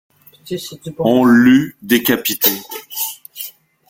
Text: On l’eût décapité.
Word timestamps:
On 0.97 1.25
l’eût 1.25 1.75
décapité. 1.83 2.49